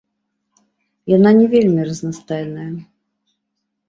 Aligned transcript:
Яна 1.17 1.29
не 1.39 1.43
вельмі 1.53 1.81
разнастайная. 1.89 2.69